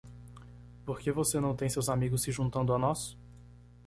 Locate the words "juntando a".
2.31-2.79